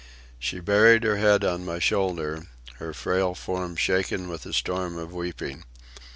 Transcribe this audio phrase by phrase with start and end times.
[0.39, 5.13] She buried her head on my shoulder, her frail form shaken with a storm of
[5.13, 5.63] weeping.